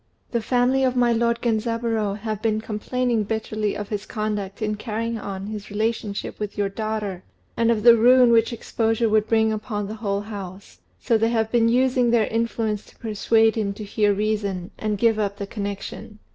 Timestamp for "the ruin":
7.83-8.31